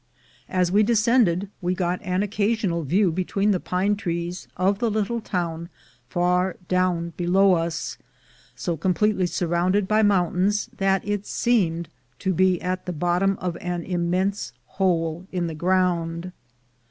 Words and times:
As 0.49 0.71
we 0.71 0.81
descended, 0.81 1.51
we 1.61 1.75
got 1.75 2.01
an 2.01 2.23
occasional 2.23 2.81
view 2.81 3.11
between 3.11 3.51
the 3.51 3.59
pine 3.59 3.95
trees 3.95 4.47
of 4.57 4.79
the 4.79 4.89
little 4.89 5.21
town 5.21 5.69
far 6.09 6.55
down 6.67 7.13
below 7.17 7.53
us, 7.53 7.99
so 8.55 8.75
completely 8.75 9.27
surrounded 9.27 9.87
by 9.87 10.01
mountains 10.01 10.71
that 10.75 11.07
it 11.07 11.27
seemed 11.27 11.87
to 12.17 12.33
be 12.33 12.59
at 12.63 12.87
the 12.87 12.93
bottom 12.93 13.37
of 13.39 13.55
an 13.57 13.83
immense 13.83 14.53
hole 14.65 15.27
in 15.31 15.45
the 15.45 15.53
ground. 15.53 16.31